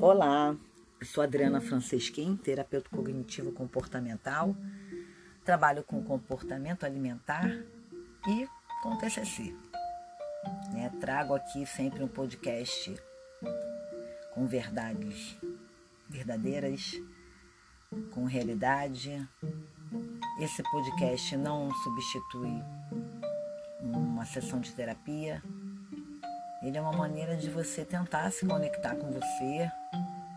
Olá, 0.00 0.56
sou 1.02 1.24
Adriana 1.24 1.60
Francesquim, 1.60 2.36
terapeuta 2.36 2.88
cognitivo 2.88 3.50
comportamental. 3.50 4.54
Trabalho 5.44 5.82
com 5.82 6.04
comportamento 6.04 6.84
alimentar 6.84 7.48
e 8.28 8.48
com 8.80 8.96
TCC. 8.96 9.52
É, 10.76 10.88
trago 11.00 11.34
aqui 11.34 11.66
sempre 11.66 12.04
um 12.04 12.06
podcast 12.06 12.94
com 14.34 14.46
verdades 14.46 15.36
verdadeiras, 16.08 16.92
com 18.12 18.24
realidade. 18.24 19.28
Esse 20.40 20.62
podcast 20.62 21.36
não 21.36 21.74
substitui 21.74 22.62
uma 23.80 24.24
sessão 24.24 24.60
de 24.60 24.70
terapia, 24.72 25.42
ele 26.62 26.76
é 26.76 26.80
uma 26.80 26.92
maneira 26.92 27.36
de 27.36 27.48
você 27.48 27.84
tentar 27.84 28.30
se 28.32 28.44
conectar 28.44 28.96
com 28.96 29.10
você, 29.10 29.70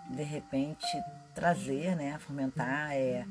de 0.10 0.24
repente 0.24 0.86
trazer, 1.34 1.96
né, 1.96 2.18
fomentar, 2.20 2.92
é, 2.92 3.26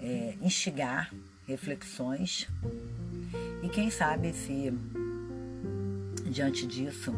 é, 0.00 0.34
instigar 0.40 1.12
reflexões. 1.46 2.48
E 3.62 3.68
quem 3.68 3.90
sabe 3.90 4.32
se 4.32 4.72
diante 6.30 6.66
disso 6.66 7.14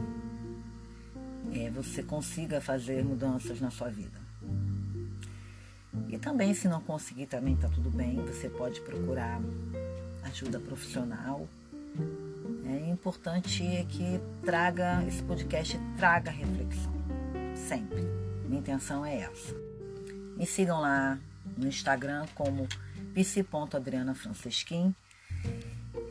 é, 1.52 1.70
você 1.70 2.02
consiga 2.02 2.60
fazer 2.60 3.04
mudanças 3.04 3.60
na 3.60 3.70
sua 3.70 3.88
vida. 3.88 4.20
E 6.08 6.18
também 6.18 6.54
se 6.54 6.68
não 6.68 6.80
conseguir 6.80 7.26
também 7.26 7.54
está 7.54 7.68
tudo 7.68 7.90
bem, 7.90 8.16
você 8.24 8.48
pode 8.48 8.80
procurar 8.82 9.40
ajuda 10.22 10.60
profissional 10.60 11.48
é 12.66 12.90
importante 12.90 13.62
que 13.88 14.20
traga 14.44 15.02
esse 15.06 15.22
podcast 15.22 15.78
traga 15.96 16.30
reflexão, 16.30 16.92
sempre. 17.54 18.02
Minha 18.44 18.60
intenção 18.60 19.04
é 19.04 19.20
essa. 19.20 19.54
Me 20.36 20.46
sigam 20.46 20.80
lá 20.80 21.18
no 21.56 21.66
Instagram 21.66 22.26
como 22.34 22.66
psi.adrianafrancesquim. 23.14 24.94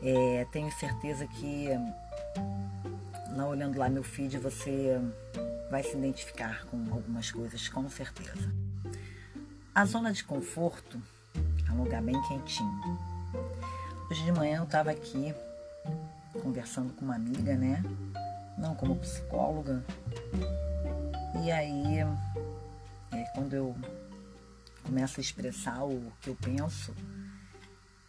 É, 0.02 0.46
tenho 0.52 0.70
certeza 0.72 1.26
que 1.26 1.68
lá 3.34 3.46
olhando 3.46 3.78
lá 3.78 3.88
meu 3.88 4.02
feed 4.02 4.38
você 4.38 5.00
vai 5.70 5.82
se 5.82 5.96
identificar 5.96 6.64
com 6.66 6.76
algumas 6.92 7.30
coisas, 7.30 7.68
com 7.68 7.88
certeza. 7.88 8.52
A 9.74 9.84
zona 9.84 10.12
de 10.12 10.24
conforto 10.24 11.00
é 11.68 11.72
um 11.72 11.84
lugar 11.84 12.02
bem 12.02 12.20
quentinho. 12.22 12.98
Hoje 14.10 14.24
de 14.24 14.32
manhã 14.32 14.58
eu 14.58 14.64
estava 14.64 14.90
aqui 14.90 15.32
conversando 16.40 16.92
com 16.94 17.04
uma 17.04 17.14
amiga, 17.14 17.56
né? 17.56 17.82
Não 18.58 18.74
como 18.74 18.96
psicóloga. 18.96 19.84
E 21.44 21.50
aí, 21.50 21.98
é, 23.12 23.24
quando 23.34 23.54
eu 23.54 23.76
começo 24.82 25.20
a 25.20 25.22
expressar 25.22 25.84
o 25.84 26.12
que 26.20 26.30
eu 26.30 26.36
penso, 26.36 26.94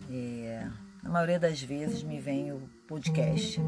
é, 0.09 0.67
na 1.03 1.09
maioria 1.09 1.39
das 1.39 1.61
vezes 1.61 2.03
me 2.03 2.19
vem 2.19 2.51
o 2.51 2.61
podcast. 2.87 3.59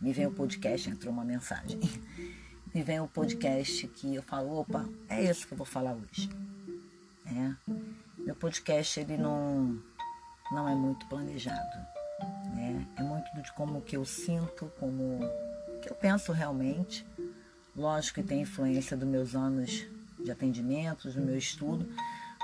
Me 0.00 0.12
vem 0.12 0.26
o 0.26 0.32
podcast, 0.32 0.90
entrou 0.90 1.12
uma 1.12 1.24
mensagem. 1.24 1.80
Me 2.74 2.82
vem 2.82 3.00
o 3.00 3.08
podcast 3.08 3.86
que 3.88 4.14
eu 4.14 4.22
falo, 4.22 4.60
opa, 4.60 4.88
é 5.08 5.22
isso 5.22 5.46
que 5.46 5.52
eu 5.52 5.58
vou 5.58 5.66
falar 5.66 5.94
hoje. 5.94 6.28
É. 7.26 7.72
Meu 8.18 8.34
podcast 8.34 8.98
ele 8.98 9.16
não, 9.16 9.78
não 10.50 10.68
é 10.68 10.74
muito 10.74 11.06
planejado 11.06 12.01
né? 12.62 12.86
É 12.96 13.02
muito 13.02 13.30
de 13.42 13.52
como 13.52 13.80
que 13.80 13.96
eu 13.96 14.04
sinto, 14.04 14.70
como 14.78 15.18
que 15.80 15.90
eu 15.90 15.96
penso 15.96 16.32
realmente. 16.32 17.04
Lógico 17.74 18.20
que 18.20 18.26
tem 18.26 18.42
influência 18.42 18.96
dos 18.96 19.08
meus 19.08 19.34
anos 19.34 19.86
de 20.22 20.30
atendimento, 20.30 21.10
do 21.10 21.20
meu 21.20 21.36
estudo, 21.36 21.88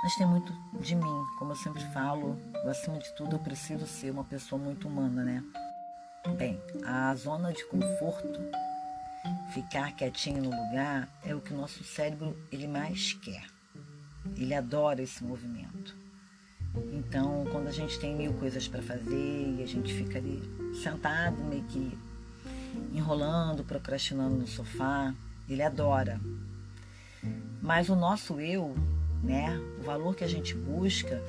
mas 0.03 0.17
tem 0.17 0.27
muito 0.27 0.53
de 0.81 0.95
mim. 0.97 1.25
Como 1.39 1.53
eu 1.53 1.57
sempre 1.57 1.85
falo, 1.93 2.39
acima 2.69 2.99
de 2.99 3.13
tudo 3.15 3.37
eu 3.37 3.41
preciso 3.41 3.87
ser 3.87 4.11
uma 4.11 4.25
pessoa 4.25 4.61
muito 4.61 4.89
humana, 4.89 5.23
né? 5.23 5.45
Bem, 6.37 6.61
a 6.85 7.15
zona 7.15 7.53
de 7.53 7.65
conforto, 7.67 8.41
ficar 9.53 9.93
quietinho 9.93 10.43
no 10.43 10.51
lugar, 10.51 11.09
é 11.25 11.35
o 11.35 11.41
que 11.41 11.53
o 11.53 11.57
nosso 11.57 11.85
cérebro 11.85 12.37
ele 12.51 12.67
mais 12.67 13.13
quer. 13.13 13.47
Ele 14.37 14.55
adora 14.55 15.03
esse 15.03 15.23
movimento. 15.23 15.97
Então, 16.93 17.47
quando 17.51 17.69
a 17.69 17.73
gente 17.73 17.99
tem 17.99 18.15
mil 18.15 18.33
coisas 18.35 18.69
para 18.69 18.83
fazer 18.83 19.57
e 19.59 19.63
a 19.63 19.67
gente 19.67 19.93
fica 19.93 20.19
ali 20.19 20.43
sentado, 20.83 21.43
meio 21.45 21.65
que 21.65 21.97
enrolando, 22.93 23.65
procrastinando 23.65 24.37
no 24.37 24.47
sofá, 24.47 25.15
ele 25.49 25.63
adora. 25.63 26.21
Mas 27.61 27.89
o 27.89 27.97
nosso 27.97 28.41
eu, 28.41 28.75
né, 29.23 29.59
o 29.81 29.83
valor 29.83 30.15
que 30.15 30.25
a 30.25 30.29
gente 30.29 30.55
busca, 30.55 31.23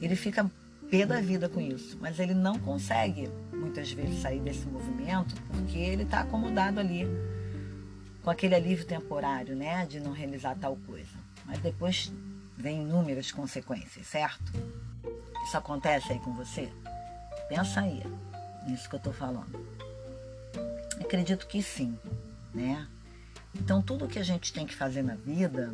ele 0.00 0.16
fica 0.16 0.50
pé 0.90 1.04
da 1.04 1.20
vida 1.20 1.48
com 1.48 1.60
isso, 1.60 1.98
mas 2.00 2.18
ele 2.18 2.34
não 2.34 2.58
consegue 2.58 3.28
muitas 3.52 3.92
vezes 3.92 4.20
sair 4.22 4.40
desse 4.40 4.66
movimento 4.66 5.34
porque 5.48 5.76
ele 5.76 6.02
está 6.02 6.20
acomodado 6.20 6.80
ali 6.80 7.06
com 8.22 8.30
aquele 8.30 8.54
alívio 8.54 8.86
temporário, 8.86 9.54
né, 9.54 9.86
de 9.86 10.00
não 10.00 10.12
realizar 10.12 10.54
tal 10.56 10.76
coisa. 10.86 11.16
Mas 11.44 11.58
depois 11.60 12.12
vem 12.58 12.82
inúmeras 12.82 13.30
consequências, 13.30 14.06
certo? 14.08 14.52
Isso 15.44 15.56
acontece 15.56 16.12
aí 16.12 16.18
com 16.18 16.34
você? 16.34 16.70
Pensa 17.48 17.80
aí, 17.80 18.02
nisso 18.66 18.88
que 18.88 18.96
eu 18.96 18.98
estou 18.98 19.12
falando. 19.12 19.66
Acredito 21.00 21.46
que 21.46 21.62
sim, 21.62 21.96
né? 22.52 22.86
Então, 23.54 23.80
tudo 23.80 24.08
que 24.08 24.18
a 24.18 24.24
gente 24.24 24.52
tem 24.52 24.66
que 24.66 24.74
fazer 24.74 25.02
na 25.02 25.14
vida, 25.14 25.72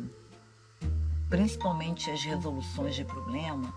principalmente 1.27 2.09
as 2.09 2.23
resoluções 2.23 2.95
de 2.95 3.03
problema, 3.03 3.73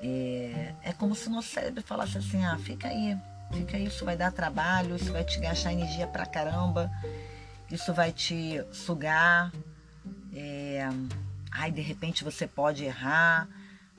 é, 0.00 0.74
é 0.82 0.92
como 0.92 1.14
se 1.14 1.26
o 1.26 1.30
nosso 1.30 1.48
cérebro 1.48 1.82
falasse 1.82 2.16
assim: 2.18 2.42
ah, 2.44 2.56
fica 2.56 2.88
aí, 2.88 3.18
fica 3.52 3.76
aí, 3.76 3.86
isso 3.86 4.04
vai 4.04 4.16
dar 4.16 4.32
trabalho, 4.32 4.96
isso 4.96 5.12
vai 5.12 5.24
te 5.24 5.38
gastar 5.40 5.72
energia 5.72 6.06
pra 6.06 6.24
caramba, 6.24 6.90
isso 7.70 7.92
vai 7.92 8.12
te 8.12 8.64
sugar. 8.72 9.52
É, 10.32 10.88
ai, 11.50 11.70
de 11.70 11.80
repente 11.80 12.24
você 12.24 12.46
pode 12.46 12.84
errar, 12.84 13.48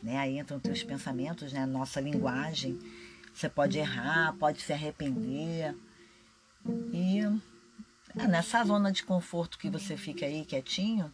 né? 0.01 0.17
Aí 0.17 0.37
entram 0.37 0.59
teus 0.59 0.83
pensamentos, 0.83 1.51
né? 1.51 1.65
Nossa 1.65 1.99
linguagem. 1.99 2.79
Você 3.33 3.49
pode 3.49 3.77
errar, 3.77 4.33
pode 4.39 4.61
se 4.61 4.73
arrepender. 4.73 5.75
E 6.91 7.21
é, 8.17 8.27
nessa 8.27 8.63
zona 8.63 8.91
de 8.91 9.03
conforto 9.03 9.57
que 9.57 9.69
você 9.69 9.95
fica 9.95 10.25
aí 10.25 10.43
quietinho, 10.43 11.11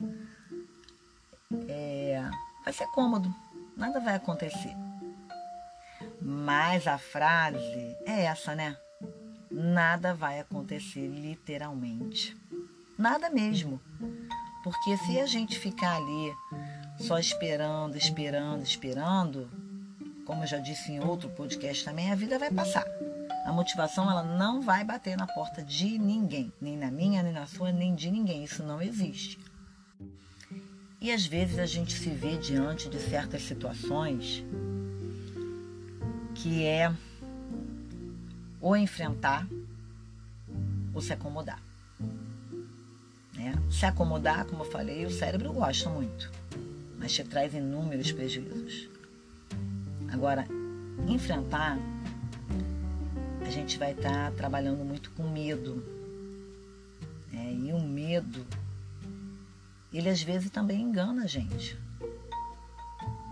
é, 1.67 2.23
vai 2.63 2.73
ser 2.73 2.87
cômodo, 2.87 3.33
nada 3.75 3.99
vai 3.99 4.15
acontecer. 4.15 4.73
Mas 6.21 6.87
a 6.87 6.97
frase 6.97 7.97
é 8.05 8.25
essa, 8.25 8.55
né? 8.55 8.77
Nada 9.51 10.13
vai 10.13 10.39
acontecer 10.39 11.07
literalmente. 11.07 12.35
Nada 12.97 13.29
mesmo. 13.29 13.81
Porque 14.63 14.95
se 14.97 15.19
a 15.19 15.25
gente 15.25 15.59
ficar 15.59 15.97
ali 15.97 16.33
só 16.97 17.19
esperando, 17.19 17.97
esperando, 17.97 18.63
esperando, 18.63 19.49
como 20.25 20.43
eu 20.43 20.47
já 20.47 20.57
disse 20.57 20.91
em 20.91 21.03
outro 21.03 21.29
podcast 21.29 21.83
também, 21.83 22.11
a 22.11 22.15
vida 22.15 22.39
vai 22.39 22.49
passar. 22.49 22.85
A 23.45 23.51
motivação 23.51 24.09
ela 24.09 24.23
não 24.23 24.61
vai 24.61 24.85
bater 24.85 25.17
na 25.17 25.27
porta 25.27 25.61
de 25.61 25.99
ninguém, 25.99 26.51
nem 26.61 26.77
na 26.77 26.89
minha, 26.89 27.21
nem 27.21 27.33
na 27.33 27.45
sua, 27.45 27.73
nem 27.73 27.93
de 27.93 28.09
ninguém. 28.09 28.45
Isso 28.45 28.63
não 28.63 28.81
existe. 28.81 29.37
E 31.01 31.11
às 31.11 31.25
vezes 31.25 31.59
a 31.59 31.65
gente 31.65 31.91
se 31.91 32.09
vê 32.09 32.37
diante 32.37 32.89
de 32.89 32.97
certas 32.97 33.43
situações 33.43 34.41
que 36.35 36.65
é 36.65 36.89
ou 38.61 38.77
enfrentar 38.77 39.45
ou 40.93 41.01
se 41.01 41.11
acomodar. 41.11 41.61
Né? 43.43 43.53
Se 43.69 43.85
acomodar, 43.85 44.45
como 44.45 44.63
eu 44.63 44.71
falei, 44.71 45.05
o 45.05 45.11
cérebro 45.11 45.51
gosta 45.51 45.89
muito, 45.89 46.31
mas 46.97 47.11
te 47.11 47.23
traz 47.25 47.53
inúmeros 47.53 48.11
prejuízos. 48.11 48.87
Agora, 50.09 50.47
enfrentar, 51.07 51.77
a 53.41 53.49
gente 53.49 53.77
vai 53.77 53.91
estar 53.91 54.31
tá 54.31 54.31
trabalhando 54.31 54.85
muito 54.85 55.11
com 55.11 55.27
medo. 55.27 55.83
Né? 57.33 57.53
E 57.65 57.73
o 57.73 57.81
medo, 57.81 58.45
ele 59.91 60.07
às 60.07 60.21
vezes 60.21 60.49
também 60.49 60.81
engana 60.81 61.23
a 61.23 61.27
gente. 61.27 61.77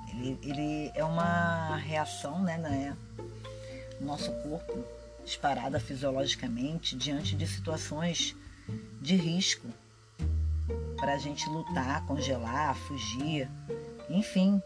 Ele, 0.09 0.37
ele 0.43 0.91
é 0.93 1.05
uma 1.05 1.77
reação, 1.77 2.43
né, 2.43 2.57
né, 2.57 2.97
no 3.99 4.07
nosso 4.07 4.29
corpo, 4.43 4.83
disparada 5.23 5.79
fisiologicamente 5.79 6.97
diante 6.97 7.33
de 7.33 7.47
situações 7.47 8.35
de 9.01 9.15
risco 9.15 9.67
para 10.97 11.13
a 11.13 11.18
gente 11.18 11.47
lutar, 11.50 12.06
congelar, 12.06 12.75
fugir, 12.75 13.50
enfim. 14.09 14.62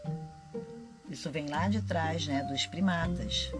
Isso 1.08 1.30
vem 1.30 1.48
lá 1.48 1.68
de 1.68 1.80
trás, 1.82 2.26
né, 2.26 2.42
dos 2.44 2.66
primatas. 2.66 3.50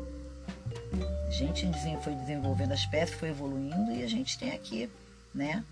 A 1.26 1.30
gente 1.30 1.66
foi 2.02 2.14
desenvolvendo, 2.14 2.72
a 2.72 2.74
espécie 2.74 3.14
foi 3.14 3.30
evoluindo 3.30 3.92
e 3.92 4.02
a 4.02 4.08
gente 4.08 4.38
tem 4.38 4.52
aqui, 4.52 4.90
né, 5.34 5.64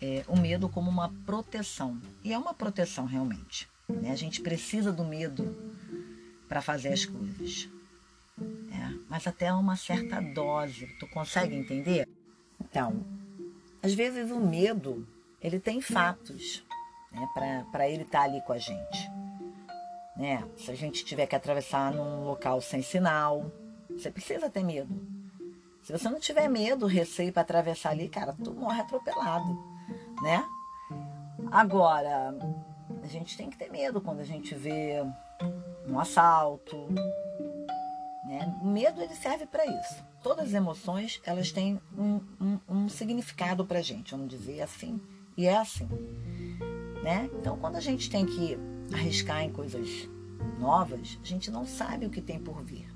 é, 0.00 0.24
o 0.26 0.36
medo 0.36 0.68
como 0.68 0.90
uma 0.90 1.12
proteção. 1.26 2.00
E 2.24 2.32
é 2.32 2.38
uma 2.38 2.54
proteção 2.54 3.04
realmente. 3.04 3.68
Né? 3.88 4.10
A 4.10 4.16
gente 4.16 4.40
precisa 4.40 4.92
do 4.92 5.04
medo 5.04 5.56
para 6.48 6.62
fazer 6.62 6.88
as 6.92 7.04
coisas. 7.04 7.68
É, 8.72 8.98
mas 9.08 9.26
até 9.26 9.52
uma 9.52 9.76
certa 9.76 10.20
dose. 10.20 10.86
Tu 10.98 11.06
consegue 11.08 11.54
entender? 11.54 12.08
Então, 12.60 13.04
às 13.82 13.92
vezes 13.92 14.30
o 14.30 14.40
medo 14.40 15.06
ele 15.42 15.58
tem 15.58 15.80
fatos 15.80 16.64
né, 17.10 17.28
para 17.72 17.88
ele 17.88 18.02
estar 18.02 18.20
tá 18.20 18.24
ali 18.24 18.40
com 18.42 18.52
a 18.52 18.58
gente. 18.58 19.10
Né? 20.16 20.44
Se 20.56 20.70
a 20.70 20.74
gente 20.74 21.04
tiver 21.04 21.26
que 21.26 21.34
atravessar 21.34 21.92
num 21.92 22.24
local 22.24 22.60
sem 22.60 22.82
sinal, 22.82 23.50
você 23.88 24.10
precisa 24.10 24.50
ter 24.50 24.62
medo. 24.62 24.94
Se 25.82 25.92
você 25.92 26.08
não 26.08 26.20
tiver 26.20 26.48
medo, 26.48 26.86
receio 26.86 27.32
para 27.32 27.42
atravessar 27.42 27.90
ali, 27.90 28.08
cara, 28.08 28.34
tu 28.44 28.52
morre 28.52 28.80
atropelado, 28.80 29.58
né? 30.22 30.46
Agora, 31.50 32.34
a 33.02 33.06
gente 33.06 33.36
tem 33.36 33.48
que 33.48 33.56
ter 33.56 33.70
medo 33.70 34.00
quando 34.00 34.20
a 34.20 34.24
gente 34.24 34.54
vê 34.54 35.02
um 35.88 35.98
assalto, 35.98 36.76
né? 38.24 38.54
O 38.60 38.66
medo 38.66 39.00
ele 39.00 39.14
serve 39.14 39.46
para 39.46 39.64
isso. 39.64 40.04
Todas 40.22 40.48
as 40.48 40.54
emoções 40.54 41.20
elas 41.24 41.50
têm 41.50 41.80
um, 41.96 42.20
um, 42.40 42.60
um 42.68 42.88
significado 42.88 43.64
para 43.64 43.80
gente, 43.80 44.10
vamos 44.12 44.28
dizer 44.28 44.60
assim, 44.60 45.00
e 45.36 45.46
é 45.46 45.56
assim, 45.56 45.88
né? 47.02 47.30
Então, 47.38 47.56
quando 47.56 47.76
a 47.76 47.80
gente 47.80 48.10
tem 48.10 48.26
que 48.26 48.58
arriscar 48.92 49.42
em 49.42 49.50
coisas 49.50 50.08
novas, 50.58 51.18
a 51.22 51.26
gente 51.26 51.50
não 51.50 51.66
sabe 51.66 52.06
o 52.06 52.10
que 52.10 52.20
tem 52.20 52.38
por 52.38 52.62
vir. 52.62 52.88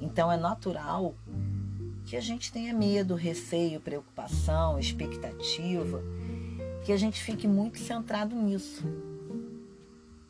Então, 0.00 0.30
é 0.30 0.36
natural 0.36 1.14
que 2.04 2.16
a 2.16 2.20
gente 2.20 2.52
tenha 2.52 2.74
medo, 2.74 3.14
receio, 3.14 3.80
preocupação, 3.80 4.78
expectativa, 4.78 6.02
que 6.84 6.92
a 6.92 6.96
gente 6.96 7.22
fique 7.22 7.46
muito 7.46 7.78
centrado 7.78 8.34
nisso, 8.34 8.84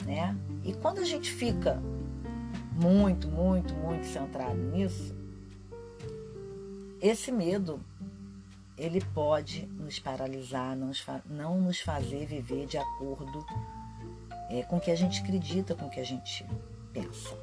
né? 0.05 0.37
E 0.65 0.73
quando 0.75 0.99
a 0.99 1.05
gente 1.05 1.33
fica 1.33 1.81
muito, 2.73 3.29
muito, 3.29 3.75
muito 3.75 4.07
centrado 4.07 4.57
nisso, 4.57 5.15
esse 7.01 7.33
medo 7.33 7.81
ele 8.81 9.01
pode 9.15 9.67
nos 9.67 9.99
paralisar, 9.99 10.75
não 11.27 11.61
nos 11.61 11.81
fazer 11.81 12.25
viver 12.25 12.67
de 12.67 12.79
acordo 12.79 13.45
é, 14.49 14.63
com 14.63 14.79
o 14.79 14.81
que 14.81 14.91
a 14.91 14.97
gente 14.97 15.21
acredita, 15.21 15.75
com 15.75 15.85
o 15.85 15.91
que 15.91 16.01
a 16.01 16.05
gente 16.05 16.47
pensa. 16.91 17.37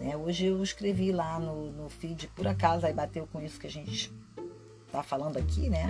Né? 0.00 0.16
Hoje 0.16 0.46
eu 0.46 0.60
escrevi 0.60 1.12
lá 1.12 1.38
no, 1.38 1.70
no 1.70 1.88
feed, 1.88 2.26
por 2.34 2.48
acaso, 2.48 2.84
aí 2.84 2.92
bateu 2.92 3.28
com 3.32 3.40
isso 3.40 3.60
que 3.60 3.68
a 3.68 3.70
gente 3.70 4.12
está 4.86 5.04
falando 5.04 5.36
aqui, 5.36 5.70
né? 5.70 5.86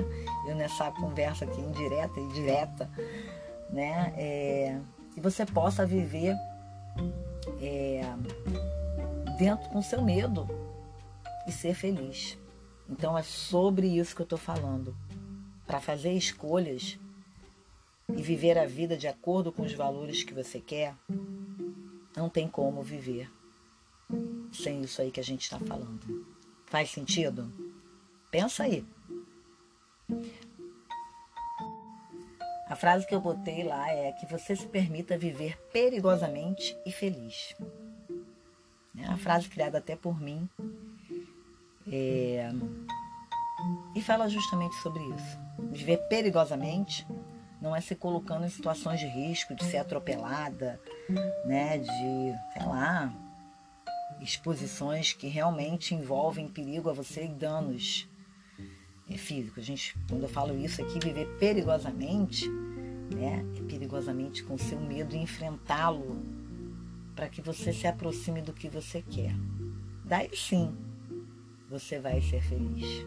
Eu 0.47 0.55
nessa 0.55 0.91
conversa 0.93 1.47
aqui 1.47 1.61
indireta 1.61 2.21
e 2.21 2.29
direta, 2.33 2.91
né? 3.71 4.13
É, 4.17 4.81
que 5.15 5.21
você 5.21 5.47
possa 5.47 5.87
viver 5.87 6.35
é, 7.63 8.03
dentro 9.39 9.69
com 9.71 9.81
seu 9.81 10.03
medo 10.03 10.47
e 11.47 11.53
ser 11.53 11.75
feliz. 11.75 12.37
Então 12.89 13.17
é 13.17 13.23
sobre 13.23 13.87
isso 13.87 14.15
que 14.15 14.23
eu 14.23 14.25
estou 14.25 14.39
falando. 14.39 14.97
Para 15.67 15.81
fazer 15.81 16.13
escolhas 16.13 16.99
e 18.09 18.23
viver 18.23 18.59
a 18.59 18.67
vida 18.67 18.97
de 18.97 19.07
acordo 19.07 19.53
com 19.53 19.63
os 19.63 19.73
valores 19.75 20.25
que 20.25 20.33
você 20.33 20.61
quer, 20.61 20.95
não 22.17 22.29
tem 22.29 22.49
como 22.49 22.83
viver 22.83 23.31
sem 24.53 24.81
isso 24.83 25.03
aí 25.03 25.11
que 25.11 25.21
a 25.21 25.25
gente 25.25 25.43
está 25.43 25.59
falando. 25.59 26.27
Faz 26.67 26.91
sentido? 26.91 27.53
Pensa 28.31 28.65
aí. 28.65 28.85
A 32.69 32.77
frase 32.77 33.07
que 33.07 33.15
eu 33.15 33.21
botei 33.21 33.63
lá 33.63 33.91
é 33.91 34.13
que 34.13 34.27
você 34.27 34.55
se 34.55 34.67
permita 34.67 35.17
viver 35.17 35.59
perigosamente 35.73 36.77
e 36.85 36.93
feliz. 36.93 37.55
É 38.97 39.09
uma 39.09 39.17
frase 39.17 39.49
criada 39.49 39.79
até 39.79 39.97
por 39.97 40.21
mim. 40.21 40.49
É... 41.91 42.51
E 43.95 44.03
fala 44.03 44.29
justamente 44.29 44.75
sobre 44.77 45.03
isso. 45.03 45.39
Viver 45.73 45.99
perigosamente 46.09 47.07
não 47.61 47.75
é 47.75 47.81
se 47.81 47.95
colocando 47.95 48.45
em 48.45 48.49
situações 48.49 49.01
de 49.01 49.07
risco, 49.07 49.55
de 49.55 49.65
ser 49.65 49.79
atropelada, 49.79 50.81
né, 51.45 51.79
de, 51.79 52.53
sei 52.53 52.67
lá, 52.67 53.13
exposições 54.21 55.13
que 55.13 55.27
realmente 55.27 55.95
envolvem 55.95 56.49
perigo 56.49 56.89
a 56.89 56.93
você 56.93 57.25
e 57.25 57.29
danos 57.29 58.09
é, 59.11 59.17
físicos. 59.17 59.65
Gente, 59.65 59.97
quando 60.09 60.23
eu 60.23 60.29
falo 60.29 60.57
isso 60.57 60.81
aqui, 60.81 61.01
viver 61.01 61.27
perigosamente, 61.39 62.49
né, 62.49 63.45
é 63.57 63.63
perigosamente 63.63 64.45
com 64.45 64.57
seu 64.57 64.79
medo 64.79 65.17
e 65.17 65.19
enfrentá-lo 65.19 66.23
para 67.17 67.29
que 67.29 67.43
você 67.43 67.73
se 67.73 67.87
aproxime 67.87 68.41
do 68.41 68.53
que 68.53 68.69
você 68.69 69.03
quer. 69.03 69.35
Daí 70.05 70.31
sim, 70.35 70.77
você 71.69 71.99
vai 71.99 72.21
ser 72.21 72.43
feliz. 72.43 73.05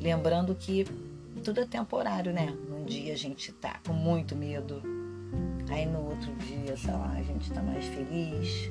Lembrando 0.00 0.54
que 0.54 0.84
tudo 1.42 1.60
é 1.60 1.66
temporário, 1.66 2.32
né? 2.32 2.46
Num 2.68 2.84
dia 2.84 3.12
a 3.12 3.16
gente 3.16 3.52
tá 3.52 3.80
com 3.86 3.92
muito 3.92 4.34
medo, 4.34 4.82
aí 5.70 5.84
no 5.84 6.08
outro 6.08 6.32
dia, 6.36 6.76
sei 6.76 6.92
lá, 6.92 7.12
a 7.12 7.22
gente 7.22 7.52
tá 7.52 7.62
mais 7.62 7.84
feliz, 7.84 8.70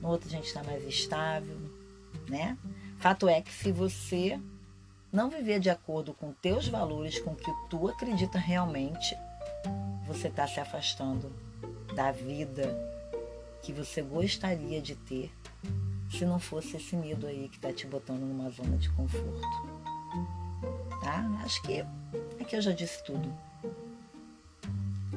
no 0.00 0.08
outro 0.08 0.28
a 0.28 0.30
gente 0.30 0.46
está 0.46 0.62
mais 0.62 0.86
estável, 0.86 1.56
né? 2.28 2.56
Fato 2.98 3.28
é 3.28 3.40
que 3.40 3.52
se 3.52 3.72
você 3.72 4.38
não 5.12 5.28
viver 5.28 5.58
de 5.58 5.68
acordo 5.68 6.14
com 6.14 6.32
teus 6.32 6.68
valores, 6.68 7.18
com 7.18 7.32
o 7.32 7.36
que 7.36 7.50
tu 7.68 7.88
acredita 7.88 8.38
realmente, 8.38 9.16
você 10.06 10.28
está 10.28 10.46
se 10.46 10.60
afastando 10.60 11.32
da 11.94 12.12
vida 12.12 12.74
que 13.62 13.72
você 13.72 14.02
gostaria 14.02 14.80
de 14.80 14.94
ter 14.94 15.32
se 16.12 16.24
não 16.24 16.38
fosse 16.38 16.76
esse 16.76 16.94
medo 16.94 17.26
aí 17.26 17.48
que 17.48 17.56
está 17.56 17.72
te 17.72 17.86
botando 17.86 18.20
numa 18.20 18.50
zona 18.50 18.76
de 18.76 18.90
conforto. 18.90 19.40
Tá? 21.00 21.26
Acho 21.42 21.62
que 21.62 21.80
é 21.80 22.44
que 22.44 22.54
eu 22.56 22.62
já 22.62 22.72
disse 22.72 23.02
tudo. 23.04 23.32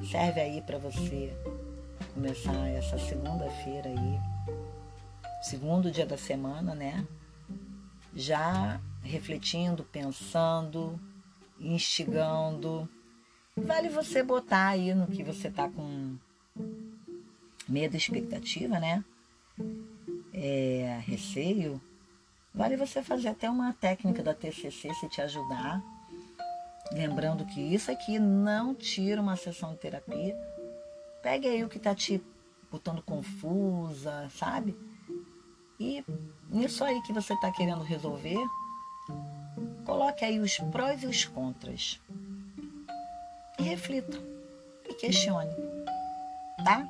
Serve 0.09 0.39
aí 0.39 0.61
para 0.61 0.77
você 0.77 1.33
começar 2.13 2.67
essa 2.69 2.97
segunda-feira 2.97 3.89
aí 3.89 4.35
segundo 5.45 5.91
dia 5.91 6.05
da 6.05 6.17
semana, 6.17 6.73
né? 6.73 7.05
Já 8.15 8.81
refletindo, 9.03 9.83
pensando, 9.83 10.99
instigando. 11.59 12.89
Vale 13.55 13.89
você 13.89 14.23
botar 14.23 14.69
aí 14.69 14.93
no 14.95 15.07
que 15.07 15.23
você 15.23 15.51
tá 15.51 15.69
com 15.69 16.17
medo 17.67 17.95
expectativa, 17.95 18.79
né? 18.79 19.03
É, 20.37 21.01
receio. 21.05 21.81
Vale 22.53 22.75
você 22.75 23.01
fazer 23.01 23.29
até 23.29 23.49
uma 23.49 23.71
técnica 23.73 24.21
da 24.21 24.33
TCC 24.33 24.93
se 24.93 25.09
te 25.09 25.21
ajudar. 25.21 25.81
Lembrando 26.91 27.45
que 27.45 27.61
isso 27.61 27.89
aqui 27.89 28.19
não 28.19 28.75
tira 28.75 29.21
uma 29.21 29.37
sessão 29.37 29.71
de 29.71 29.79
terapia. 29.79 30.35
Pegue 31.23 31.47
aí 31.47 31.63
o 31.63 31.69
que 31.69 31.79
tá 31.79 31.95
te 31.95 32.21
botando 32.69 33.01
confusa, 33.01 34.29
sabe? 34.29 34.77
E 35.79 36.03
nisso 36.49 36.83
aí 36.83 37.01
que 37.03 37.13
você 37.13 37.33
está 37.33 37.51
querendo 37.51 37.83
resolver, 37.83 38.37
coloque 39.85 40.23
aí 40.25 40.39
os 40.39 40.57
prós 40.57 41.01
e 41.03 41.07
os 41.07 41.25
contras. 41.25 42.01
E 43.57 43.63
reflita. 43.63 44.17
E 44.87 44.93
questione. 44.93 45.55
Tá? 46.63 46.87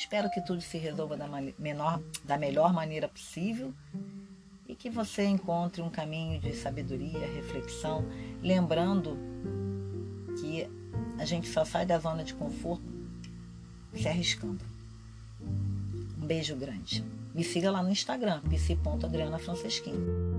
Espero 0.00 0.30
que 0.30 0.40
tudo 0.40 0.62
se 0.62 0.78
resolva 0.78 1.14
da, 1.14 1.28
menor, 1.58 2.02
da 2.24 2.38
melhor 2.38 2.72
maneira 2.72 3.06
possível 3.06 3.70
e 4.66 4.74
que 4.74 4.88
você 4.88 5.26
encontre 5.26 5.82
um 5.82 5.90
caminho 5.90 6.40
de 6.40 6.54
sabedoria, 6.54 7.30
reflexão, 7.34 8.06
lembrando 8.42 9.18
que 10.40 10.66
a 11.18 11.24
gente 11.26 11.48
só 11.48 11.66
sai 11.66 11.84
da 11.84 11.98
zona 11.98 12.24
de 12.24 12.32
conforto 12.32 12.82
se 13.94 14.08
arriscando. 14.08 14.64
Um 16.18 16.26
beijo 16.26 16.56
grande. 16.56 17.04
Me 17.34 17.44
siga 17.44 17.70
lá 17.70 17.82
no 17.82 17.90
Instagram, 17.90 18.40
psi.adrianafrancesquim. 18.48 20.29